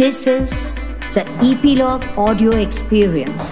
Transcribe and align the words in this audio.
This 0.00 0.26
is 0.26 0.52
the 1.14 1.22
Epilogue 1.46 2.04
Audio 2.16 2.52
Experience. 2.58 3.48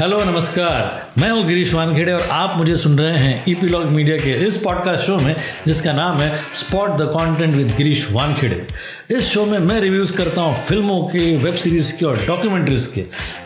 Hello 0.00 0.18
नमस्कार। 0.24 1.12
मैं 1.20 1.30
हूँ 1.30 1.46
गिरीश 1.46 1.72
वानखेड़े 1.74 2.12
और 2.12 2.20
आप 2.20 2.56
मुझे 2.58 2.76
सुन 2.76 2.98
रहे 2.98 3.18
हैं 3.18 3.44
ईपीलॉग 3.48 3.84
मीडिया 3.84 4.16
के 4.16 4.34
इस 4.46 4.56
पॉडकास्ट 4.56 5.04
शो 5.04 5.16
में, 5.18 5.34
जिसका 5.66 5.92
नाम 5.92 6.18
है 6.18 6.40
Spot 6.54 6.90
the 6.98 7.06
Content 7.14 7.54
with 7.54 7.74
Girish 7.76 8.06
Wankhede. 8.12 8.66
इस 9.10 9.30
शो 9.30 9.46
में 9.46 9.58
मैं 9.58 9.80
रिव्यूज़ 9.80 10.16
करता 10.16 10.42
हूँ 10.42 10.64
फ़िल्मों 10.64 11.00
के 11.08 11.36
वेब 11.36 11.54
सीरीज़ 11.54 11.98
के 11.98 12.06
और 12.06 12.26
डॉक्यूमेंट्रीज 12.26 12.86
के। 12.86 13.04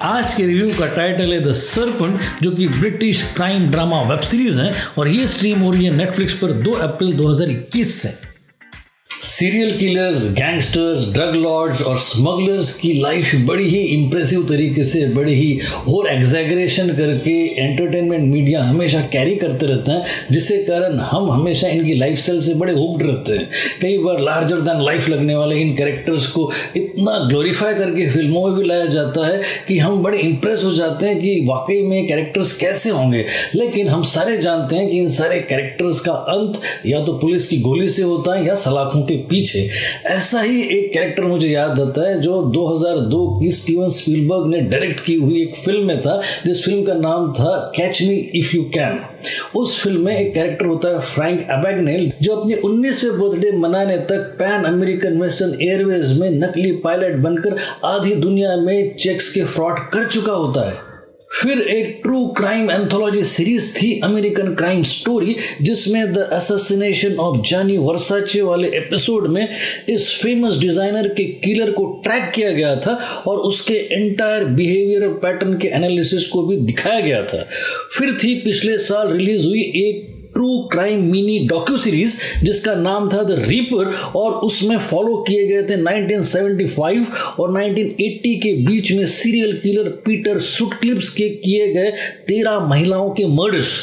आज 0.09 0.35
के 0.35 0.47
रिव्यू 0.47 0.71
का 0.79 0.87
टाइटल 0.97 1.33
है 1.33 1.41
द 1.45 1.53
सरपंट 1.53 2.43
जो 2.43 2.51
कि 2.51 2.69
British 2.69 3.23
crime 3.37 3.71
drama 3.71 4.03
web 4.03 4.21
series 4.33 4.61
है, 4.61 4.73
और 4.99 5.09
ये 5.09 5.27
स्ट्रीम 5.27 5.61
हो 5.61 5.71
रही 5.71 5.85
है 5.85 5.95
नेटफ्लिक्स 5.97 6.35
पर 6.35 6.53
दो 6.63 6.73
अप्रैल 6.81 7.17
2021 7.17 7.95
से। 8.03 8.32
Serial 9.33 9.71
killers 9.79 10.25
gangsters 10.33 11.13
drug 11.13 11.35
lords 11.35 11.83
और 11.83 11.99
स्मगलर्स 11.99 12.73
की 12.77 12.93
लाइफ 12.93 13.35
बड़ी 13.35 13.65
ही 13.65 13.79
इम्प्रेसिव 13.79 14.43
तरीके 14.49 14.83
से, 14.83 15.07
बड़ी 15.07 15.35
ही 15.35 15.59
और 15.89 16.09
एग्जैगरेशन 16.09 16.89
करके 16.89 17.63
एंटरटेनमेंट 17.63 18.33
मीडिया 18.33 18.63
हमेशा 18.63 19.01
कैरी 19.01 19.37
करते 19.37 19.67
रहते 19.67 19.93
हैं, 19.93 20.05
जिसके 20.33 20.57
कारण 20.57 20.99
हम 20.99 21.31
हमेशा 21.31 21.69
इनकी 21.69 21.95
लाइफ 21.95 22.19
स्टाइल 22.19 22.41
से 22.41 22.55
बड़े 22.55 22.73
हुक्ड 22.73 23.03
रहते 23.03 23.33
हैं। 23.33 23.49
कई 23.83 23.99
बार 23.99 24.21
लार्जर 24.21 24.61
दैन 24.61 24.85
लाइफ 24.85 25.09
लगने 25.09 25.35
वाले 25.35 25.57
इन 25.57 25.75
कैरेक्टर्स 25.77 26.27
को 26.27 26.51
इतना 26.77 27.29
ग्लोरीफाई 27.29 27.75
करके 27.75 28.11
फ़िल्मों 28.11 28.47
में 28.49 28.59
भी 28.59 28.69
लाया 28.69 28.87
जाता 28.87 29.27
है 29.27 29.41
कि 29.69 29.79
हम 29.79 30.03
बड़े 30.03 30.19
इंप्रेस 30.19 30.65
हो 30.65 30.73
जाते 30.73 31.07
हैं 31.07 31.21
कि 31.21 31.45
वाकई 31.49 31.83
में 31.83 32.07
कैरेक्टर्स 32.09 32.57
कैसे 32.57 32.91
होंगे। 32.91 33.25
लेकिन 33.55 33.89
हम 33.89 34.03
सारे 34.03 34.39
जानते 34.39 34.77
हैं 34.77 34.91
कि 34.91 34.99
इन 34.99 35.09
सारे 35.09 35.41
कैरेक्टर्स 35.41 36.01
का 36.01 36.13
अंत 36.13 36.61
या 36.87 37.05
तो 37.05 37.19
पुलिस 37.19 37.49
की 37.49 37.61
गोली 37.61 37.89
से 37.89 38.03
होता 38.03 38.39
है 38.39 38.47
या 38.47 38.55
सलाखों 38.55 39.03
के 39.03 39.21
पीछे, 39.29 39.69
ऐसा 40.07 40.41
ही 40.41 40.61
एक 40.69 40.93
कैरेक्टर 40.93 41.23
मुझे 41.23 41.49
याद 41.49 41.81
आता 41.81 42.09
है 42.09 42.21
जो 42.21 42.43
2002 42.53 43.41
की 43.41 43.51
स्टीवन 43.51 43.89
स्पीलबर्ग 43.89 44.47
ने 44.47 44.61
डायरेक्ट 44.61 45.05
की 45.05 45.15
हुई 45.15 45.41
एक 45.43 45.55
फ़िल्म 45.65 45.87
में 45.87 46.01
था, 46.01 46.21
जिस 46.47 46.65
फ़िल्म 46.65 46.83
का 46.83 46.95
नाम 46.95 47.33
था 47.33 47.57
Catch 47.77 48.03
Me 48.03 48.15
If 48.35 48.55
You 48.57 48.63
Can 48.75 49.01
उस 49.57 49.79
फ़िल्म 49.83 50.05
में 50.05 50.17
एक 50.17 50.33
कैरेक्टर 50.35 50.67
होता 50.67 50.89
है 50.89 51.01
फ्रैंक 51.01 51.51
अबैगनेल 51.51 52.11
जो 52.23 52.37
अपने 52.37 52.55
19वें 52.57 53.19
बर्थडे 53.21 53.53
मनाने 53.59 53.99
तक 54.11 54.35
पैन 54.39 54.65
अमेरिकन 54.65 55.21
वेस्टर्न 55.23 55.59
एयरवेज 55.63 56.19
में 56.21 56.31
नकली 56.31 56.73
पायलट 56.85 57.17
बनकर 57.17 57.57
आधी 57.85 58.15
दुनिया 58.15 58.57
में 58.57 58.97
चेक्स 58.97 59.33
के 59.35 59.45
फ्रॉड 59.45 59.79
कर 59.91 60.09
चुका 60.09 60.33
होता 60.33 60.69
है। 60.71 60.92
फिर 61.33 61.61
एक 61.61 62.01
ट्रू 62.03 62.27
क्राइम 62.27 62.71
एंथोलॉजी 62.71 63.25
सीरीज़ 63.25 63.75
थी 63.75 64.01
अमेरिकन 64.01 64.55
क्राइम 64.55 64.83
स्टोरी 64.83 65.37
जिसमें 65.63 66.13
the 66.13 66.19
assassination 66.19 67.15
of 67.15 67.41
Gianni 67.49 67.77
Versace 67.77 68.43
वाले 68.43 68.69
एपिसोड 68.69 69.29
में 69.31 69.49
इस 69.89 70.21
फ़ेमस 70.23 70.59
डिज़ाइनर 70.59 71.09
के 71.09 71.25
किलर 71.25 71.71
को 71.71 71.87
ट्रैक 72.05 72.31
किया 72.35 72.51
गया 72.51 72.77
था 72.77 72.99
और 73.27 73.39
उसके 73.39 73.75
एंटायर 73.75 74.45
बिहेवियर 74.45 75.09
पैटर्न 75.09 75.59
के 75.59 75.69
एनालिसिस 75.69 76.27
को 76.27 76.43
भी 76.43 76.57
दिखाया 76.57 77.01
गया 77.01 77.23
था। 77.25 77.49
फिर 77.99 78.19
थी, 78.25 78.35
पिछले 78.35 78.79
साल 78.79 79.13
रिलीज़ 79.13 79.47
हुई 79.47 79.61
एक 79.61 80.12
true 80.35 80.59
crime 80.73 81.05
mini 81.11 81.39
docu 81.47 81.77
series 81.77 82.17
जिसका 82.45 82.75
नाम 82.75 83.09
था 83.13 83.23
द 83.23 83.37
रीपर 83.39 83.93
और 84.17 84.33
उसमें 84.33 84.79
फॉलो 84.79 85.17
किए 85.29 85.47
गए 85.47 85.63
थे 85.63 85.77
1975 85.83 87.05
और 87.39 87.53
1980 87.53 88.35
के 88.43 88.53
बीच 88.67 88.93
में 88.93 89.07
सीरियल 89.07 89.53
किलर 89.53 89.89
पीटर 90.05 90.39
सुटक्लिप्स 90.39 91.09
के 91.09 91.29
किए 91.29 91.73
गए 91.75 91.91
तेरह 92.29 92.59
महिलाओं 92.61 93.11
के 93.11 93.27
मर्डर्स 93.27 93.81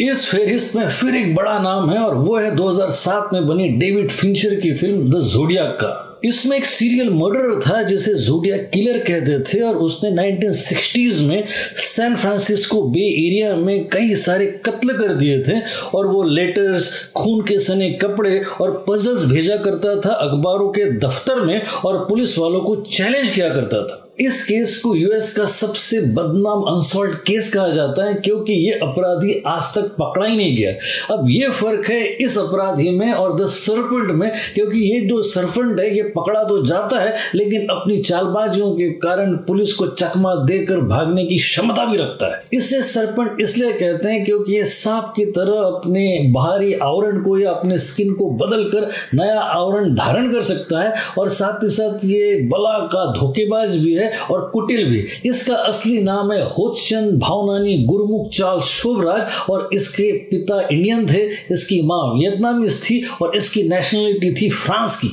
इस 0.00 0.24
फेरिस्त 0.26 0.76
में 0.76 0.88
फिर 0.88 1.14
एक 1.14 1.34
बड़ा 1.34 1.58
नाम 1.58 1.90
है 1.90 1.98
और 1.98 2.14
वो 2.14 2.36
है 2.36 2.56
2007 2.56 3.32
में 3.32 3.46
बनी 3.46 3.68
डेविड 3.68 4.10
फिंचर 4.10 4.54
की 4.54 4.72
फ़िल्म 4.74 5.10
द 5.10 5.20
जोडिया 5.24 5.64
का। 5.64 6.13
इसमें 6.24 6.56
एक 6.56 6.64
सीरियल 6.64 7.10
मर्डर 7.10 7.60
था 7.60 7.82
जिसे 7.82 8.14
जोडिया 8.14 8.56
किलर 8.56 8.98
कहते 8.98 9.38
थे 9.38 9.60
और 9.60 9.76
उसने 9.76 10.10
1960s 10.10 11.20
में 11.20 11.44
सैन 11.76 12.16
फ्रांसिस्को 12.16 12.82
बे 12.82 13.00
एरिया 13.00 13.56
में 13.56 13.88
कई 13.88 14.14
सारे 14.14 14.46
कत्ल 14.46 14.88
कर 14.88 15.14
दिए 15.14 15.42
थे 15.42 15.60
और 15.94 16.06
वो 16.06 16.22
लेटर्स 16.22 17.10
खून 17.16 17.40
के 17.40 17.58
सने 17.58 17.90
कपड़े 17.90 18.42
और 18.60 18.84
पजल्स 18.88 19.24
भेजा 19.24 19.56
करता 19.56 20.00
था 20.00 20.14
अखबारों 20.14 20.68
के 20.68 20.84
दफ्तर 20.98 21.40
में 21.40 21.62
और 21.84 21.98
पुलिस 21.98 22.38
वालों 22.38 22.60
को 22.60 22.76
चैलेंज 22.76 23.30
किया 23.30 23.48
करता 23.48 23.86
था। 23.86 24.03
इस 24.18 24.44
केस 24.46 24.76
को 24.78 24.94
यूएस 24.94 25.34
का 25.36 25.44
सबसे 25.46 26.00
बदनाम 26.14 26.60
अनसॉल्ट 26.64 27.14
केस 27.18 27.52
कहा 27.52 27.68
जाता 27.68 28.04
है, 28.04 28.12
क्योंकि 28.14 28.52
ये 28.52 28.72
अपराधी 28.72 29.32
आज 29.46 29.72
तक 29.74 29.88
पकड़ा 29.98 30.26
ही 30.26 30.36
नहीं 30.36 30.56
गया। 30.56 30.72
अब 31.14 31.26
ये 31.30 31.48
फ़र्क 31.50 31.88
है 31.90 32.02
इस 32.16 32.36
अपराधी 32.38 32.90
में 32.90 33.12
और 33.12 33.36
द 33.40 33.46
सरपेंट 33.46 34.10
में, 34.10 34.30
क्योंकि 34.54 34.80
ये 34.80 35.00
जो 35.00 35.22
सरपेंट 35.22 35.80
है, 35.80 35.88
ये 35.96 36.02
पकड़ा 36.16 36.42
तो 36.44 36.60
जाता 36.66 37.00
है, 37.00 37.16
लेकिन 37.34 37.66
अपनी 37.70 37.96
चालबाजियों 37.98 38.70
के 38.72 38.88
कारण 39.00 39.34
पुलिस 39.46 39.72
को 39.74 39.86
चकमा 39.88 40.34
देकर 40.44 40.80
भागने 40.84 41.24
की 41.26 41.38
क्षमता 41.38 41.84
भी 41.84 41.96
रखता 41.96 42.32
है। 42.34 42.42
इसे 42.52 42.82
सरपेंट 42.82 43.40
इसलिए 43.40 43.72
कहते 43.72 44.08
हैं 44.08 44.24
क्योंकि 44.24 44.56
ये 44.56 44.64
सांप 44.66 45.12
की 45.16 45.24
तरह 45.32 45.60
अपने 45.62 46.32
बाहरी 46.34 46.72
आवरण 46.74 47.22
को 47.22 47.38
या 47.38 47.50
अपने 47.50 47.78
स्किन 47.80 48.12
को 48.14 48.30
बदल 48.36 48.64
कर 48.70 48.90
नया 49.14 49.40
आवरण 49.40 49.94
धारण 49.94 50.32
कर 50.32 50.42
सकता 50.44 50.82
है, 50.82 50.94
और 51.18 51.28
साथ 51.30 51.62
ही 51.64 51.70
साथ 51.70 52.04
ये 52.04 52.34
बला 52.48 52.78
का 52.88 53.04
धोखेबाज 53.12 53.76
भी 53.76 53.94
है 53.94 54.03
है 54.04 54.12
और 54.30 54.48
कुटिल 54.50 54.84
भी। 54.84 55.04
इसका 55.28 55.54
असली 55.64 56.02
नाम 56.02 56.32
है 56.32 56.42
होतचंद 56.48 57.18
भावनानी 57.18 57.76
गुरुमुख 57.84 58.30
चार्ल्स 58.30 58.64
शुभराज 58.64 59.50
और 59.50 59.68
इसके 59.74 60.12
पिता 60.30 60.60
इंडियन 60.62 61.06
थे, 61.06 61.26
इसकी 61.52 61.82
माँ 61.82 62.02
वियतनामीज 62.14 62.82
थी 62.84 63.02
और 63.22 63.36
इसकी 63.36 63.68
नेशनलिटी 63.68 64.34
थी 64.34 64.50
फ्रांस 64.52 64.98
की। 64.98 65.10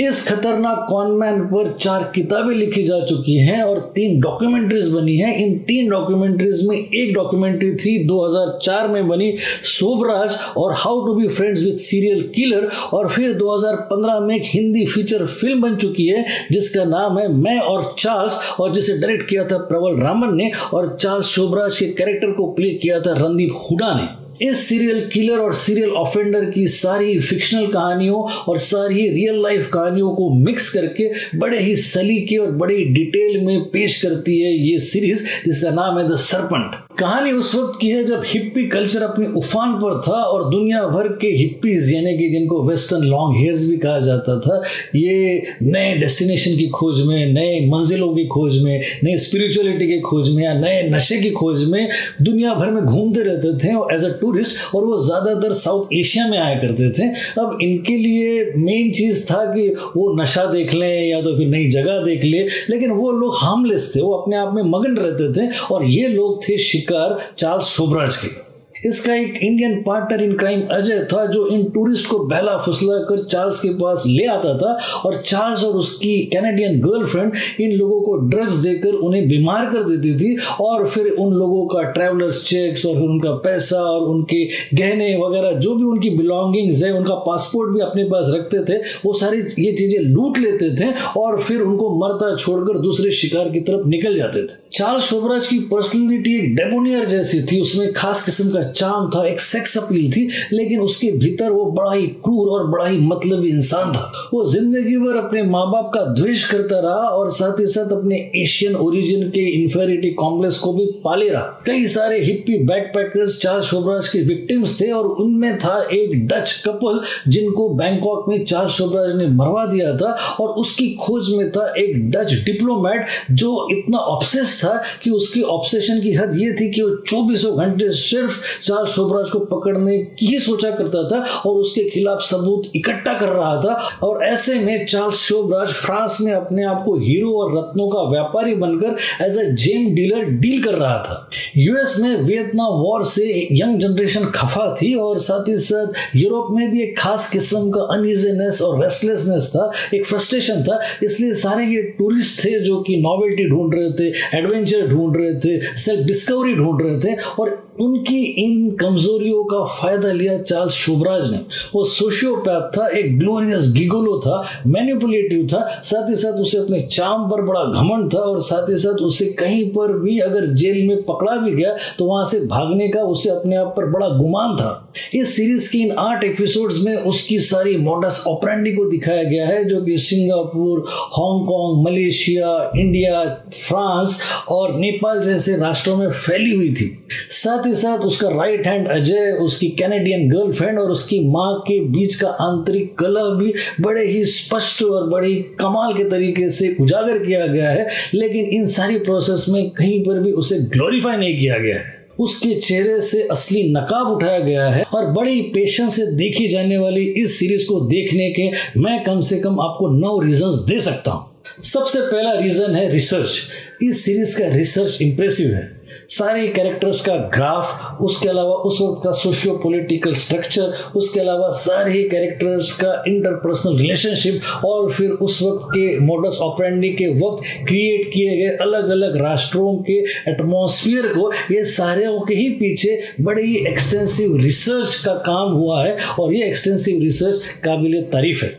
इस 0.00 0.26
खतरनाक 0.28 0.86
कॉनमैन 0.88 1.40
पर 1.46 1.70
चार 1.80 2.02
किताबें 2.14 2.54
लिखी 2.54 2.82
जा 2.82 2.98
चुकी 3.00 3.34
हैं 3.36 3.62
और 3.62 3.78
तीन 3.94 4.20
डॉक्यूमेंट्रीज 4.20 4.86
बनी 4.88 5.16
हैं। 5.16 5.34
इन 5.36 5.58
तीन 5.58 5.88
डॉक्यूमेंट्रीज 5.90 6.66
में 6.68 6.76
एक 6.76 7.12
डॉक्यूमेंट्री 7.14 7.70
थी 7.74 7.96
2004 8.06 8.88
में 8.88 9.08
बनी 9.08 9.32
सोबराज 9.38 10.38
और 10.56 10.74
how 10.74 11.04
to 11.06 11.14
be 11.14 11.28
friends 11.28 11.64
with 11.64 11.74
serial 11.76 12.22
killer 12.34 12.68
और 12.92 13.08
फिर 13.08 13.32
2015 13.32 14.20
में 14.20 14.34
एक 14.36 14.42
हिंदी 14.44 14.86
फीचर 14.86 15.26
फ़िल्म 15.26 15.60
बन 15.62 15.76
चुकी 15.76 16.06
है, 16.06 16.24
जिसका 16.52 16.84
नाम 16.84 17.18
है 17.18 17.28
मैं 17.32 17.58
और 17.58 17.94
चार्ल्स 17.98 18.40
और 18.60 18.72
जिसे 18.74 18.98
डायरेक्ट 19.00 19.28
किया 19.30 19.44
था 19.44 19.58
प्रवल 19.58 20.00
रामन 20.00 20.34
ने 20.36 20.50
और 20.74 20.96
चार्ल्स 21.00 21.26
शोभराज 21.26 21.76
के 21.76 21.86
कैरेक्टर 21.92 22.30
को 22.30 22.52
प्ले 22.52 22.70
किया 22.72 23.00
था 23.00 23.12
रणदीप 23.16 23.52
हुडा 23.62 23.94
ने। 23.94 24.19
इस 24.40 24.66
सीरियल 24.68 25.08
किलर 25.12 25.38
और 25.38 25.54
सीरियल 25.54 25.90
ऑफेंडर 25.94 26.50
की 26.50 26.66
सारी 26.68 27.18
फिक्शनल 27.20 27.66
कहानियों 27.66 28.22
और 28.48 28.58
सारी 28.58 29.08
रियल 29.08 29.42
लाइफ 29.42 29.70
कहानियों 29.72 30.14
को 30.14 30.28
मिक्स 30.36 30.72
करके 30.72 31.10
बड़े 31.38 31.58
ही 31.58 31.74
सलीके 31.76 32.36
और 32.36 32.52
बड़े 32.56 32.84
डिटेल 32.90 33.40
में 33.46 33.60
पेश 33.70 34.02
करती 34.02 34.40
है 34.40 34.52
ये 34.52 34.78
सीरीज़ 34.80 35.26
जिसका 35.44 35.70
नाम 35.72 35.98
है 35.98 36.08
द 36.08 36.16
सरपंट 36.20 36.89
कहानी 36.90 37.30
उस 37.32 37.54
वक्त 37.54 37.78
की 37.80 37.88
है 37.88 38.02
जब 38.04 38.22
हिप्पी 38.26 38.66
कल्चर 38.68 39.02
अपने 39.02 39.26
उफान 39.38 39.72
पर 39.74 40.00
था 40.06 40.12
और 40.12 40.50
दुनिया 40.50 40.80
भर 40.86 41.06
के 41.20 41.28
हिप्पीज 41.28 41.92
यानी 41.92 42.16
कि 42.18 42.28
जिनको 42.28 42.62
वेस्टर्न 42.62 43.04
लॉन्ग 43.04 43.36
हेयर्स 43.36 43.68
भी 43.70 43.76
कहा 43.78 43.98
जाता 43.98 44.38
था, 44.40 44.60
ये 44.96 45.42
नए 45.62 45.94
डेस्टिनेशन 45.98 46.56
की 46.56 46.66
खोज 46.68 47.00
में, 47.06 47.32
नए 47.32 47.60
मंजिलों 47.66 48.12
की 48.14 48.24
खोज 48.26 48.62
में, 48.62 48.80
नए 49.04 49.16
स्पिरिचुअलिटी 49.18 49.86
की 49.86 49.98
खोज 50.00 50.34
में 50.36 50.42
या 50.44 50.52
नए 50.54 50.82
नशे 50.90 51.20
की 51.20 51.30
खोज 51.30 51.64
में 51.70 51.88
दुनिया 52.22 52.54
भर 52.54 52.70
में 52.70 52.82
घूमते 52.84 53.22
रहते 53.22 53.56
थे 53.64 53.74
और 53.74 53.94
एज 53.94 54.04
अ 54.04 54.10
टूरिस्ट 54.20 54.74
और 54.74 54.84
वो 54.84 54.98
ज़्यादातर 55.06 55.52
साउथ 55.52 55.94
एशिया 55.94 56.26
में 56.28 56.38
आया 56.38 56.58
करते 56.60 56.90
थे। 56.98 57.08
अब 57.42 57.58
इनके 57.62 57.96
लिए 57.96 58.44
मेन 58.56 58.90
चीज़ 58.92 59.24
था 59.26 59.44
कि 59.54 59.68
वो 59.96 60.12
नशा 60.22 60.44
देख 60.52 60.74
लें 60.74 61.08
या 61.08 61.22
तो 61.22 61.36
फिर 61.38 61.48
नई 61.48 61.70
जगह 61.70 62.04
देख 62.04 62.24
लें, 62.24 62.46
लेकिन 62.70 62.90
वो 62.92 63.10
लोग 63.12 63.36
हार्मलेस 63.36 63.92
थे, 63.96 64.00
वो 64.00 64.12
अपने 64.12 64.36
आप 64.36 64.54
में 64.54 64.62
मगन 64.68 64.96
रहते 64.98 65.32
थे 65.32 65.48
और 65.72 65.84
ये 65.86 66.08
लोग 66.08 66.42
थे 66.42 66.58
शिकार 66.80 67.18
चार्ल्स 67.38 67.66
शोब्रांच 67.66 68.16
के 68.16 68.49
इसका 68.86 69.14
एक 69.14 69.38
Indian 69.42 69.82
partner 69.82 70.22
in 70.22 70.36
crime 70.36 70.62
Ajay 70.70 70.98
था 71.12 71.24
जो 71.26 71.46
इन 71.48 71.64
टूरिस्ट 71.70 72.08
को 72.08 72.18
बहला 72.18 72.56
फुसला 72.56 72.98
कर 73.08 73.24
चार्ल्स 73.24 73.60
के 73.60 73.68
पास 73.74 74.04
ले 74.06 74.26
आता 74.26 74.56
था 74.58 74.76
और 75.04 75.22
चार्ल्स 75.26 75.64
और 75.64 75.74
उसकी 75.74 76.16
कैनेडियन 76.32 76.80
गर्लफ्रेंड 76.80 77.32
इन 77.60 77.72
लोगों 77.72 78.00
को 78.00 78.16
ड्रग्स 78.28 78.54
देकर 78.54 78.94
उन्हें 79.00 79.28
बीमार 79.28 79.66
कर 79.66 79.82
देती 79.82 80.14
थी 80.20 80.36
और 80.60 80.86
फिर 80.86 81.10
उन 81.10 81.32
लोगों 81.32 81.66
का 81.66 81.82
ट्रैवलर्स 81.90 82.42
चेक्स 82.44 82.86
और 82.86 82.94
फिर 82.94 83.02
उनका 83.02 83.30
पैसा 83.44 83.76
और 83.76 84.08
उनके 84.08 84.44
गहने 84.74 85.14
वगैरह 85.16 85.58
जो 85.60 85.74
भी 85.76 85.84
उनकी 85.84 86.10
बिलोंगिंग्स 86.10 86.82
है, 86.82 86.92
उनका 86.92 87.14
पासपोर्ट 87.14 87.74
भी 87.74 87.80
अपने 87.80 88.04
पास 88.04 88.26
रखते 88.28 88.64
थे, 88.64 88.78
वो 89.04 89.12
सारी 89.12 89.40
ये 89.64 89.72
चीज़ें 89.72 90.00
लूट 90.00 90.38
लेते 90.38 90.70
थे 90.76 90.92
और 91.16 91.40
फिर 91.40 91.60
उनको 91.60 91.90
मरता 91.98 92.34
छोड़कर 92.36 92.78
दूसरे 92.78 93.10
शिकार 93.10 93.50
की 93.50 93.60
तरफ़ 93.60 93.86
निकल 93.88 94.16
जाते 94.16 94.42
थे। 94.42 94.58
चार्ल्स 94.72 95.04
शोभराज 95.04 95.46
की 95.46 95.58
पर्सनैलिटी 95.70 96.36
एक 96.38 96.54
डेबोनियर 96.56 97.04
जैसी 97.04 97.42
थी, 97.42 97.60
उसमें 97.60 97.92
खास 97.92 98.24
किस्म 98.24 98.50
का 98.50 98.62
चाम 98.72 99.10
था, 99.10 99.26
एक 99.26 99.40
सेक्स 99.40 99.76
अपील 99.78 100.10
थी, 100.12 100.28
लेकिन 100.52 100.80
उसके 100.80 101.10
भीतर 101.12 101.50
वो 101.50 101.64
बड़ा 101.72 101.92
ही 101.92 102.06
क्रूर 102.24 102.48
और 102.50 102.66
बड़ा 102.66 102.86
ही 102.86 102.98
मतलब 103.00 103.44
इंसान 103.44 103.92
था। 103.92 104.30
वो 104.34 104.44
ज़िंदगी 104.46 104.96
भर 104.96 105.16
अपने 105.16 105.42
माँ 105.42 105.66
बाप 105.70 105.90
का 105.94 106.00
द्वेष 106.14 106.44
करता 106.50 106.78
रहा 106.80 107.08
और 107.10 107.30
साथ 107.30 107.60
ही 107.60 107.66
साथ 107.66 107.92
अपने 107.92 108.16
एशियन 108.42 108.74
ओरिजिन 108.76 109.28
के 109.30 109.46
इंफेरिटी 109.52 110.10
कॉम्प्लेक्स 110.14 110.58
को 110.58 110.72
भी 110.72 110.86
पाले 111.04 111.28
रहा। 111.28 111.62
कई 111.66 111.86
सारे 111.88 112.18
हिप्पी 112.20 112.58
बैकपैकर्स 112.64 113.38
चार 113.40 113.62
शोभराज 113.62 114.08
के 114.08 114.22
विक्टिम्स 114.24 114.80
थे 114.80 114.90
और 114.92 115.06
उनमें 115.22 115.58
था 115.58 115.78
एक 115.92 116.26
डच 116.28 116.52
कपल 116.66 117.00
जिनको 117.28 117.68
बैंकॉक 117.74 118.28
में 118.28 118.44
चार 118.44 118.68
शोभराज 118.68 119.14
ने 119.16 119.26
मरवा 119.34 119.64
दिया 119.66 119.96
था 119.96 120.12
और 120.40 120.48
उसकी 120.60 120.88
खोज 120.96 121.28
में 121.36 121.50
था 121.50 121.66
एक 121.78 122.10
डच 122.10 122.32
डिप्लोमेट 122.44 123.06
जो 123.32 123.50
इतना 123.72 123.98
ऑब्सेस 123.98 124.58
था 124.64 124.72
कि 125.02 125.10
उसकी 125.10 125.42
ऑब्सेशन 125.50 126.00
की 126.00 126.12
हद 126.12 126.36
ये 126.38 126.52
थी 126.52 126.70
कि 126.70 126.82
वो 126.82 126.96
चौबीसों 127.10 127.56
घंटे 127.58 127.90
सिर्फ़ 127.92 128.40
चार 128.62 128.86
शोभराज 128.86 129.30
को 129.30 129.38
पकड़ने 129.46 129.98
की 130.18 130.38
सोचा 130.40 130.70
करता 130.70 131.02
था 131.08 131.24
और 131.46 131.56
उसके 131.56 131.88
खिलाफ 131.90 132.22
सबूत 132.22 132.70
इकट्ठा 132.76 133.12
कर 133.18 133.28
रहा 133.28 133.54
था। 133.60 133.74
और 134.02 134.24
ऐसे 134.24 134.54
में 134.54 134.86
चार्ल्स 134.86 135.18
शोभराज 135.18 135.68
फ्रांस 135.74 136.18
में 136.20 136.32
अपने 136.32 136.64
आप 136.64 136.82
को 136.84 136.96
हीरो 136.98 137.32
और 137.40 137.56
रत्नों 137.58 137.88
का 137.88 138.02
व्यापारी 138.10 138.54
बनकर 138.54 139.24
as 139.24 139.38
a 139.38 139.50
gem 139.56 139.94
dealer 139.94 140.24
deal 140.40 140.62
कर 140.64 140.74
रहा 140.74 140.96
था। 140.98 141.28
यूएस 141.56 141.96
में 141.98 142.16
वियतनाम 142.16 142.72
वॉर 142.82 143.04
से 143.04 143.48
यंग 143.52 143.78
जनरेशन 143.80 144.24
खफा 144.24 144.74
थी 144.82 144.94
और 144.94 145.18
साथ 145.18 145.48
ही 145.48 145.56
साथ 145.58 146.16
यूरोप 146.16 146.48
में 146.50 146.70
भी 146.70 146.82
एक 146.82 146.98
खास 146.98 147.30
किस्म 147.30 147.70
का 147.70 147.80
अनइजीनेस 147.96 148.60
और 148.62 148.82
रेस्टलेसनेस 148.82 149.50
था, 149.56 149.70
एक 149.94 150.06
फ्रस्ट्रेशन 150.06 150.62
था। 150.62 150.80
इसलिए 151.02 151.34
सारे 151.34 151.66
ये 151.66 151.82
टूरिस्ट 151.98 152.44
थे 152.44 152.58
जो 152.60 152.80
कि 152.80 152.96
नॉवेल्टी 152.96 153.48
ढूंढ 153.48 153.74
रहे 153.74 153.92
थे 153.92 154.38
एडवेंचर 154.38 154.86
ढूंढ 154.88 155.16
रहे 155.16 155.34
थे 155.36 155.58
सेल्फ 155.76 156.06
डिस्कवरी 156.06 156.54
ढूंढ 156.54 156.82
रहे 156.82 157.00
थे 157.00 157.16
और 157.40 157.48
उनकी 157.80 158.22
इन 158.42 158.70
कमजोरियों 158.76 159.44
का 159.44 159.64
फ़ायदा 159.74 160.12
लिया 160.12 160.36
चार्ल्स 160.40 160.74
शुभराज 160.74 161.30
ने। 161.30 161.38
वो 161.74 161.84
सोशियोपैथ 161.86 162.68
था, 162.70 162.86
एक 162.88 163.18
ग्लोरियस 163.18 163.72
गिगोलो 163.72 164.18
था, 164.20 164.42
मैनिपुलेटिव 164.66 165.46
था, 165.46 165.66
साथ 165.84 166.08
ही 166.10 166.16
साथ 166.16 166.40
उसे 166.40 166.58
अपने 166.58 166.80
चाम 166.92 167.28
पर 167.30 167.42
बड़ा 167.42 167.64
घमंड 167.72 168.12
था 168.14 168.18
और 168.20 168.40
साथ 168.42 168.68
ही 168.70 168.76
साथ 168.78 169.02
उसे 169.02 169.26
कहीं 169.38 169.64
पर 169.70 169.92
भी 169.98 170.18
अगर 170.20 170.46
जेल 170.54 170.86
में 170.88 171.02
पकड़ा 171.02 171.36
भी 171.36 171.50
गया 171.52 171.76
तो 171.98 172.04
वहाँ 172.04 172.24
से 172.24 172.40
भागने 172.46 172.88
का 172.88 173.00
उसे 173.04 173.30
अपने 173.30 173.56
आप 173.56 173.74
पर 173.76 173.86
बड़ा 173.90 174.08
गुमान 174.08 174.56
था। 174.56 174.92
इस 175.14 175.34
सीरीज़ 175.36 175.70
के 175.72 175.78
इन 175.78 175.92
आठ 175.98 176.24
एपिसोड्स 176.24 176.82
में 176.84 176.96
उसकी 176.96 177.38
सारी 177.40 177.76
मॉडस 177.78 178.22
ऑपरेंडी 178.28 178.72
को 178.72 178.84
दिखाया 178.84 179.22
गया 179.22 179.46
है, 179.46 179.64
जो 179.64 179.80
कि 179.82 179.98
Singapore, 179.98 180.84
Hong Kong, 180.88 181.84
Malaysia, 181.84 182.50
India, 182.76 183.24
France 183.58 184.20
और 184.48 184.74
नेपाल 184.78 185.24
जैसे 185.24 185.56
राष्ट्रों 185.56 185.96
में 185.96 186.10
फैली 186.10 186.54
हुई 186.54 186.72
थी। 186.74 186.90
साथ 187.32 187.66
साथ 187.74 187.98
उसका 187.98 188.28
राइट 188.28 188.66
हैंड 188.66 188.88
अजय, 188.88 189.38
उसकी 189.40 189.68
कैनेडियन 189.68 190.28
गर्लफ्रेंड 190.28 190.78
और 190.78 190.90
उसकी 190.90 191.20
माँ 191.20 191.60
के 191.60 191.80
बीच 191.80 192.14
का 192.14 192.28
आंतरिक 192.28 192.98
कला 192.98 193.24
भी 193.24 193.54
बड़े 193.80 194.06
ही 194.06 194.24
स्पष्ट 194.24 194.82
और 194.82 195.10
बड़ी 195.10 195.34
कमाल 195.34 195.92
के 195.92 196.04
तरीके 196.04 196.48
से 196.48 196.76
उजागर 196.80 197.18
किया 197.18 197.46
गया 197.46 197.70
है। 197.70 197.88
लेकिन 198.14 198.44
इन 198.44 198.66
सारी 198.66 198.98
प्रोसेस 198.98 199.46
में 199.48 199.70
कहीं 199.70 200.00
पर 200.00 200.18
भी 200.18 200.32
उसे 200.32 200.58
ग्लोरीफाई 200.58 201.16
नहीं 201.16 201.38
किया 201.38 201.58
गया 201.58 201.76
है। 201.76 202.00
उसके 202.18 202.54
चेहरे 202.54 203.00
से 203.00 203.22
असली 203.22 203.72
नकाब 203.72 204.08
उठाया 204.08 204.38
गया 204.38 204.68
है 204.68 204.82
और 204.82 205.06
बड़ी 205.06 205.40
पेशेंस 205.40 205.96
से 205.96 206.06
देखी 206.06 206.48
जाने 206.48 206.78
वाली 206.78 207.02
इस 207.02 207.38
सीरीज़ 207.38 207.68
को 207.68 207.80
देखने 207.80 208.30
के 208.30 208.50
मैं 208.80 209.04
कम 209.04 209.20
से 209.20 209.38
कम 209.38 209.60
आपको 209.60 209.88
नौ 209.88 210.20
रीजंस 210.20 210.54
दे 210.54 210.80
सकता 210.80 211.10
हूँ। 211.10 211.30
सबसे 211.64 212.00
पहला 212.00 212.32
रीजन 212.32 212.74
है 212.74 212.90
रिसर्च 212.90 213.40
इस 213.82 214.04
सीरीज़ 214.04 214.38
का 214.38 214.48
रिसर्च 214.48 214.98
इंप्रेसिव 215.02 215.46
है। 215.46 215.79
सारे 216.10 216.48
कैरेक्टर्स 216.48 217.00
का 217.00 217.14
ग्राफ 217.14 218.00
उसके 218.02 218.28
अलावा 218.28 218.54
उस 218.54 218.78
वक्त 218.82 219.04
का 219.04 219.10
सोशियो 219.12 219.54
पॉलिटिकल 219.54 220.12
स्ट्रक्चर 220.12 220.72
उसके 220.96 221.20
अलावा 221.20 221.50
सारे 221.50 221.92
ही 221.92 222.02
कैरेक्टर्स 222.08 222.72
का 222.72 222.92
इंटरपर्सनल 223.08 223.78
रिलेशनशिप 223.78 224.64
और 224.64 224.92
फिर 224.92 225.10
उस 225.10 225.42
वक्त 225.42 225.64
के 225.64 225.98
मॉडल्स 226.00 226.38
ऑपरेंडी 226.38 226.88
के 226.88 227.08
वक्त 227.20 227.44
क्रिएट 227.68 228.10
किए 228.14 228.36
गए 228.36 228.56
अलग 228.56 228.90
अलग 228.90 229.16
राष्ट्रों 229.16 229.76
के 229.76 229.98
एटमोसफियर 230.30 231.06
को, 231.06 231.32
ये 231.32 231.64
सारे 231.64 232.06
के 232.28 232.34
ही 232.34 232.48
पीछे 232.48 233.00
बड़े 233.20 233.42
ही 233.42 233.56
एक्सटेंसिव 233.66 234.36
रिसर्च 234.36 234.94
का 235.04 235.14
काम 235.14 235.52
हुआ 235.52 235.82
है 235.84 235.96
और 236.20 236.34
ये 236.34 236.46
एक्सटेंसिव 236.46 237.02
रिसर्च 237.02 237.42
काबिल 237.64 238.02
तारीफ़ 238.02 238.44
है। 238.44 238.58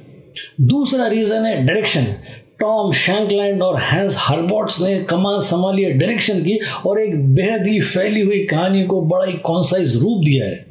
दूसरा 0.62 1.08
रीज़न 1.08 1.46
है 1.46 1.66
डायरेक्शन 1.66 2.06
टॉम 2.62 2.92
शैंकलैंड 2.94 3.62
और 3.64 3.80
हैंस 3.80 4.16
हर्बॉट्स 4.20 4.82
ने 4.82 5.00
कमान 5.00 5.40
संभाली 5.40 5.86
डायरेक्शन 5.86 6.42
की 6.42 6.60
और 6.86 7.00
एक 7.02 7.36
बेहद 7.36 7.68
ही 7.68 7.82
फैली 7.82 8.22
हुई 8.22 8.40
कहानी 8.46 8.84
को 8.84 9.02
बड़ा 9.02 9.26
ही 9.26 9.34
कॉन्साइज 9.34 9.96
रूप 9.96 10.22
दिया 10.26 10.46
है। 10.46 10.66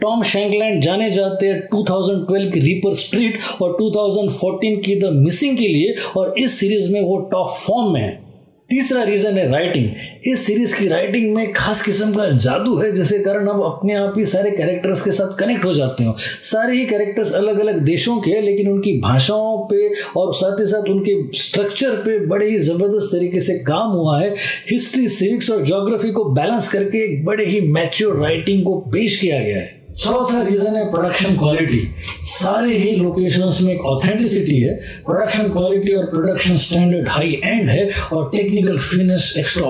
टॉम 0.00 0.22
शैंकलैंड 0.22 0.82
जाने 0.82 1.10
जाते 1.10 1.46
हैं 1.46 1.68
2012 1.74 2.50
की 2.52 2.60
रीपर 2.60 2.94
स्ट्रीट 2.94 3.38
और 3.62 3.76
2014 3.82 4.82
की 4.82 5.00
द 5.00 5.04
मिसिंग 5.04 5.58
के 5.58 5.68
लिए 5.68 5.94
और 6.16 6.34
इस 6.38 6.60
सीरीज़ 6.60 6.92
में 6.92 7.00
वो 7.00 7.18
टॉप 7.18 7.48
फॉर्म 7.48 7.92
में 7.92 8.00
है। 8.00 8.27
तीसरा 8.70 9.02
रीजन 9.02 9.38
है 9.38 9.50
राइटिंग 9.50 9.90
इस 10.26 10.44
सीरीज़ 10.46 10.76
की 10.78 10.88
राइटिंग 10.88 11.34
में 11.34 11.52
खास 11.52 11.82
किस्म 11.82 12.14
का 12.14 12.28
जादू 12.30 12.76
है, 12.76 12.90
जिसके 12.92 13.18
कारण 13.18 13.48
हम 13.48 13.60
अपने 13.60 13.94
आप 13.94 14.14
ही 14.18 14.24
सारे 14.24 14.50
कैरेक्टर्स 14.50 15.00
के 15.00 15.10
साथ 15.10 15.36
कनेक्ट 15.38 15.64
हो 15.64 15.72
जाते 15.72 16.04
हो। 16.04 16.14
सारे 16.18 16.76
ही 16.76 16.84
कैरेक्टर्स 16.86 17.32
अलग 17.32 17.60
अलग 17.60 17.78
देशों 17.78 18.20
के 18.20 18.30
हैं, 18.30 18.42
लेकिन 18.42 18.68
उनकी 18.68 18.92
भाषाओं 19.00 19.66
पे 19.70 19.88
और 20.16 20.34
साथ 20.34 20.60
ही 20.60 20.66
साथ 20.66 20.90
उनके 20.90 21.16
स्ट्रक्चर 21.38 21.96
पे 21.96 22.18
बड़े 22.26 22.50
ही 22.50 22.58
ज़बरदस्त 22.58 23.08
तरीके 23.12 23.40
से 23.40 23.58
काम 23.58 23.88
हुआ 23.88 24.20
है। 24.20 24.34
हिस्ट्री 24.70 25.08
सिविक्स 25.08 25.50
और 25.50 25.62
जोग्राफी 25.62 26.10
को 26.10 26.24
बैलेंस 26.24 26.72
करके 26.72 27.04
एक 27.04 27.24
बड़े 27.24 27.44
ही 27.44 27.60
मैच्योर 27.60 28.16
राइटिंग 28.16 28.64
को 28.64 28.78
पेश 28.92 29.20
किया 29.20 29.40
गया 29.40 29.56
है। 29.56 29.77
चौथा 29.98 30.42
रीजन 30.42 30.74
है 30.76 30.84
प्रोडक्शन 30.90 31.36
क्वालिटी 31.36 31.80
सारे 32.22 32.76
ही 32.78 32.94
लोकेशंस 32.96 33.60
में 33.62 33.72
एक 33.74 33.80
ऑथेंटिसिटी 33.80 34.58
है। 34.60 34.74
प्रोडक्शन 35.06 35.48
क्वालिटी 35.48 35.94
और 35.94 36.04
प्रोडक्शन 36.04 36.54
स्टैंडर्ड 36.56 37.08
हाई 37.08 37.40
एंड 37.44 37.68
है 37.68 37.90
और 38.12 38.28
टेक्निकल 38.34 38.78
फिनिश 38.78 39.34
एक्स्ट्रा 39.38 39.68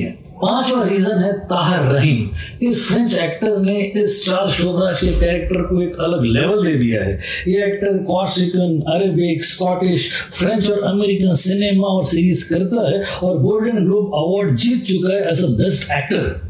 है। 0.00 0.29
पांचवा 0.42 0.82
रीजन 0.88 1.18
है 1.18 1.32
ताहर 1.48 1.92
रहीम। 1.94 2.66
इस 2.68 2.82
फ्रेंच 2.88 3.14
एक्टर 3.18 3.58
ने 3.60 3.78
इस 4.02 4.24
चार्ल्स 4.26 4.52
शोभराज 4.54 5.00
के 5.00 5.12
कैरेक्टर 5.20 5.62
को 5.62 5.80
एक 5.82 6.00
अलग 6.00 6.24
लेवल 6.26 6.64
दे 6.64 6.74
दिया 6.74 7.02
है। 7.04 7.18
ये 7.48 7.64
actor 7.64 7.98
Corsican 8.04 8.80
Arabic 8.92 9.44
Scottish 9.44 10.10
French 10.38 10.70
और 10.70 10.82
अमेरिकन 10.84 11.34
सिनेमा 11.36 11.88
और 11.88 12.04
सीरीज़ 12.04 12.48
करता 12.54 12.88
है 12.88 13.02
और 13.22 13.38
गोल्डन 13.42 13.84
ग्लोब 13.84 14.14
अवार्ड 14.16 14.56
जीत 14.58 14.84
चुका 14.84 15.14
है 15.14 15.20
एज 15.32 15.44
अ 15.44 15.48
बेस्ट 15.58 15.90
एक्टर 15.92 16.48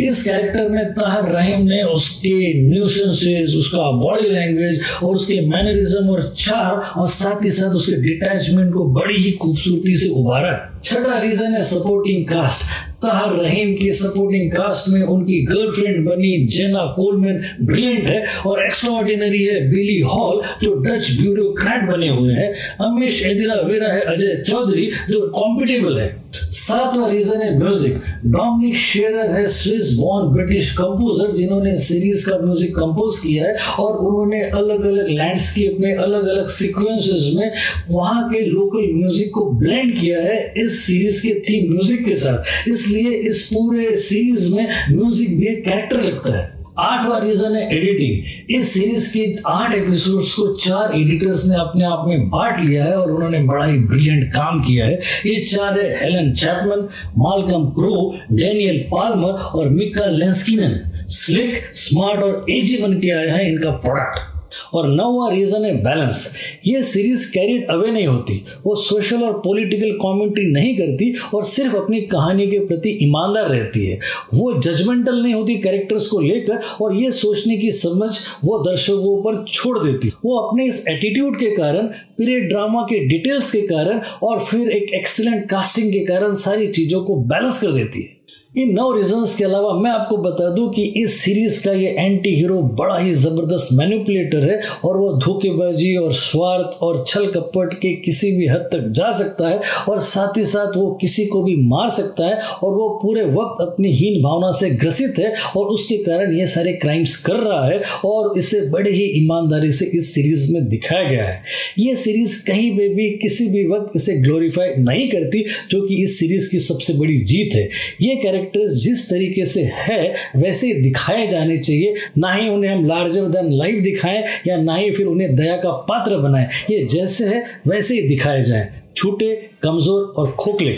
इस 0.00 0.22
कैरेक्टर 0.24 0.68
में 0.68 0.92
ताहर 0.94 1.30
रहीम 1.32 1.66
ने 1.66 1.82
उसके 1.82 2.34
न्यूसेंसेस 2.68 3.54
उसका 3.58 3.90
बॉडी 4.00 4.28
लैंग्वेज 4.28 4.80
और 5.02 5.14
उसके 5.14 5.40
मैनरिज्म 5.46 6.08
और 6.08 6.22
चार 6.38 7.00
और 7.00 7.08
साथ 7.08 7.44
ही 7.44 7.50
साथ 7.50 7.74
उसके 7.74 7.96
डिटैचमेंट 8.02 8.72
को 8.74 8.84
बड़ी 8.92 9.22
ही 9.22 9.32
खूबसूरती 9.32 9.96
से 9.96 10.08
उभारा 10.20 10.52
छठा 10.84 11.18
रीजन 11.18 11.54
है 11.54 11.62
सपोर्टिंग 11.64 12.24
कास्ट 12.26 12.87
ताहर 13.02 13.34
रहीम 13.36 13.74
की 13.76 13.90
सपोर्टिंग 13.90 14.50
कास्ट 14.52 14.88
में 14.88 15.02
उनकी 15.02 15.40
गर्लफ्रेंड 15.40 16.08
बनी 16.08 16.46
जेना 16.46 16.84
कोलमैन 16.96 17.40
ब्रिलियंट 17.62 18.04
है 18.04 18.24
और 18.46 18.64
एक्स्ट्राऑर्डिनरी 18.64 19.44
है 19.44 19.70
बिली 19.70 20.00
हॉल 20.00 20.42
जो 20.62 20.74
डच 20.74 21.10
ब्यूरोक्रेट 21.20 21.88
बने 21.90 22.08
हुए 22.08 22.34
हैं। 22.34 22.52
अमेश 22.80 23.22
एदिरा 23.26 23.54
वेरा 23.54 23.92
है 23.92 24.00
अजय 24.00 24.44
चौधरी, 24.50 24.90
जो 25.10 25.20
कॉम्पिटेबल 25.28 25.98
है। 25.98 26.08
सातवां 26.34 27.10
रीजन 27.10 27.40
है 27.42 27.58
म्यूज़िक 27.58 28.02
डोमिनिक 28.26 28.76
शेरर 28.76 29.30
है 29.30 29.46
स्विस 29.46 29.92
बॉर्न 29.98 30.28
ब्रिटिश 30.34 30.70
कंपोजर 30.78 31.32
जिन्होंने 31.36 31.76
सीरीज़ 31.76 32.28
का 32.30 32.38
म्यूज़िक 32.38 32.74
कंपोज 32.76 33.18
किया 33.18 33.46
है 33.46 33.54
और 33.78 33.96
उन्होंने 33.98 34.42
अलग 34.42 34.84
अलग 34.86 35.08
लैंडस्केप 35.08 35.76
में 35.80 35.94
अलग 35.94 36.26
अलग 36.26 36.46
सीक्वेंसेस 36.46 37.32
में 37.36 37.50
वहाँ 37.90 38.28
के 38.30 38.40
लोकल 38.40 38.92
म्यूज़िक 38.94 39.30
को 39.34 39.44
ब्लेंड 39.52 39.98
किया 40.00 40.18
है 40.22 40.52
इस 40.56 40.78
सीरीज़ 40.86 41.22
के 41.22 41.34
थीम 41.40 41.72
म्यूज़िक 41.72 42.04
के 42.04 42.16
साथ. 42.16 42.68
इसलिए 42.68 43.10
इस 43.30 43.42
पूरे 43.54 43.94
सीरीज़ 43.96 44.54
में 44.56 44.68
म्यूज़िक 44.90 45.36
भी 45.38 45.46
एक 45.46 45.64
कैरेक्टर 45.64 46.02
लगता 46.02 46.38
है। 46.38 46.57
आठवां 46.80 47.20
रीजन 47.22 47.54
है 47.56 47.62
एडिटिंग 47.76 48.56
इस 48.56 48.72
सीरीज़ 48.74 49.12
के 49.12 49.24
आठ 49.46 49.74
एपिसोड्स 49.74 50.34
को 50.34 50.46
चार 50.54 50.94
एडिटर्स 50.94 51.46
ने 51.48 51.56
अपने 51.56 51.84
आप 51.84 52.04
में 52.08 52.28
बांट 52.30 52.60
लिया 52.60 52.84
है 52.84 52.96
और 52.96 53.10
उन्होंने 53.10 53.42
बड़ा 53.44 53.64
ही 53.64 53.78
ब्रिलियंट 53.78 54.32
काम 54.34 54.60
किया 54.60 54.86
है। 54.86 54.94
ये 55.26 55.44
चार 55.44 55.78
है 55.80 55.88
Helen 56.02 56.32
Chapman 56.34 56.88
Malcolm 57.18 57.68
Crowe 57.78 58.14
Daniel 58.32 58.78
Palmer 58.92 59.44
और 59.54 59.68
मिक्का 59.68 60.06
लेंस्किनन 60.06 60.80
स्लिक 61.18 61.62
स्मार्ट 61.76 62.20
और 62.20 62.44
एजी 62.50 62.82
बन 62.82 62.98
के 63.00 63.10
आया 63.10 63.34
है 63.34 63.52
इनका 63.52 63.70
प्रोडक्ट 63.70 64.37
और 64.74 64.88
नौवा 64.88 65.30
रीजन 65.30 65.64
है 65.64 65.72
बैलेंस 65.84 66.32
ये 66.66 66.82
सीरीज़ 66.82 67.32
कैरिड 67.32 67.66
अवे 67.70 67.90
नहीं 67.90 68.06
होती. 68.06 68.34
वो 68.66 68.74
सोशल 68.76 69.22
और 69.22 69.32
पॉलिटिकल 69.44 69.90
कमेंट्री 70.02 70.44
नहीं 70.52 70.76
करती 70.76 71.12
और 71.34 71.44
सिर्फ़ 71.44 71.76
अपनी 71.76 72.00
कहानी 72.08 72.46
के 72.46 72.58
प्रति 72.58 72.96
ईमानदार 73.02 73.48
रहती 73.48 73.84
है. 73.86 73.98
वो 74.34 74.52
जजमेंटल 74.60 75.22
नहीं 75.22 75.34
होती 75.34 75.56
कैरेक्टर्स 75.58 76.06
को 76.06 76.20
लेकर 76.20 76.60
और 76.82 76.96
ये 76.96 77.12
सोचने 77.12 77.56
की 77.56 77.70
समझ 77.72 78.10
वो 78.44 78.58
दर्शकों 78.58 79.16
पर 79.22 79.44
छोड़ 79.48 79.78
देती. 79.78 80.12
वो 80.24 80.38
अपने 80.38 80.66
इस 80.66 80.84
एटीट्यूड 80.88 81.38
के 81.38 81.50
कारण 81.56 81.86
पीरियड 82.18 82.48
ड्रामा 82.48 82.82
के 82.82 82.98
डिटेल्स 83.08 83.52
के 83.52 83.60
कारण 83.62 84.00
और 84.22 84.38
फिर 84.40 84.68
एक 84.70 84.94
एक्सीलेंट 84.94 85.48
कास्टिंग 85.50 85.92
के 85.92 86.04
कारण 86.04 86.34
सारी 86.34 86.66
चीज़ों 86.66 87.04
को 87.04 87.16
बैलेंस 87.24 87.60
कर 87.60 87.72
देती 87.72 88.02
है. 88.02 88.17
इन 88.58 88.72
नौ 88.74 88.90
रीजंस 88.92 89.34
के 89.36 89.44
अलावा 89.44 89.72
मैं 89.72 89.90
आपको 89.90 90.16
बता 90.16 90.48
दूँ 90.54 90.68
कि 90.72 90.82
इस 90.96 91.20
सीरीज़ 91.20 91.64
का 91.64 91.72
ये 91.72 91.88
एंटी 91.98 92.30
हीरो 92.30 92.60
बड़ा 92.78 92.98
ही 92.98 93.12
ज़बरदस्त 93.14 93.68
मैनिपुलेटर 93.72 94.44
है 94.44 94.60
और 94.84 94.96
वो 94.96 95.12
धोखेबाजी 95.16 95.94
और 95.96 96.12
स्वार्थ 96.12 96.82
और 96.82 97.04
छल 97.06 97.26
कपट 97.26 97.74
के 97.74 97.92
किसी 97.96 98.30
भी 98.36 98.46
हद 98.46 98.68
तक 98.72 98.88
जा 98.90 99.10
सकता 99.18 99.48
है 99.48 99.60
और 99.88 100.00
साथ 100.00 100.38
ही 100.38 100.44
साथ 100.44 100.76
वो 100.76 100.90
किसी 101.00 101.26
को 101.26 101.42
भी 101.42 101.56
मार 101.56 101.90
सकता 101.90 102.26
है 102.26 102.40
और 102.62 102.72
वो 102.72 102.88
पूरे 103.02 103.24
वक्त 103.24 103.62
अपनी 103.62 103.92
हीन 103.92 104.22
भावना 104.22 104.50
से 104.52 104.70
ग्रसित 104.70 105.18
है 105.18 105.32
और 105.56 105.66
उसके 105.66 105.96
कारण 105.96 106.34
ये 106.38 106.46
सारे 106.46 106.72
क्राइम्स 106.72 107.16
कर 107.16 107.36
रहा 107.36 107.64
है 107.66 107.80
और 108.04 108.38
इसे 108.38 108.60
बड़े 108.70 108.90
ही 108.90 109.04
ईमानदारी 109.22 109.72
से 109.72 109.84
इस 109.84 110.14
सीरीज़ 110.14 110.52
में 110.52 110.68
दिखाया 110.68 111.08
गया 111.10 111.24
है। 111.24 111.42
ये 111.78 111.96
सीरीज़ 111.96 112.46
कहीं 112.46 112.70
पर 112.70 112.94
भी 112.94 113.10
किसी 113.10 113.46
भी 113.46 113.66
वक्त 113.66 113.96
इसे 113.96 114.16
ग्लोरीफाई 114.16 114.68
नहीं 114.78 115.08
करती, 115.08 115.44
जो 115.70 115.82
कि 115.82 116.02
इस 116.02 116.18
सीरीज़ 116.18 116.50
की 116.50 116.58
सबसे 116.58 116.92
बड़ी 116.92 117.16
जीत 117.16 117.54
है। 117.54 117.68
ये 118.00 118.16
कैरेक्टर्स 118.48 118.82
जिस 118.84 119.10
तरीके 119.10 119.44
से 119.44 119.62
है, 119.62 120.14
वैसे 120.36 120.66
ही 120.66 120.82
दिखाए 120.82 121.26
जाने 121.26 121.56
चाहिए। 121.56 121.94
ना 122.18 122.32
ही 122.32 122.48
उन्हें 122.48 122.70
हम 122.70 122.86
लार्जर 122.86 123.22
देन 123.22 123.52
लाइफ 123.52 123.82
दिखाएँ, 123.82 124.24
या 124.46 124.56
ना 124.56 124.76
ही 124.76 124.90
फिर 124.90 125.06
उन्हें 125.06 125.36
दया 125.36 125.56
का 125.56 125.70
पात्र 125.70 126.16
बनाएँ। 126.16 126.48
ये 126.70 126.84
जैसे 126.84 127.26
है, 127.26 127.44
वैसे 127.68 127.94
ही 127.94 128.08
दिखाए 128.08 128.42
जाए। 128.42 128.82
छोटे, 128.96 129.50
कमज़ोर 129.62 130.14
और 130.16 130.30
खोखले। 130.30 130.72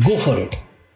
गो 0.00 0.16
फॉर 0.16 0.40
इट 0.40 0.54